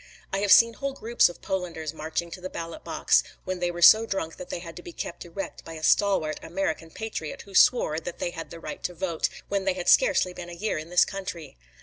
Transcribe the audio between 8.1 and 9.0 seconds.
they had the right to